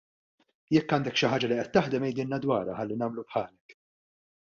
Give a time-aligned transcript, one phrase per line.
[0.75, 3.77] Jekk għandek xi ħaġa li qed taħdem għidilna dwarha ħalli nagħmlu bħalek.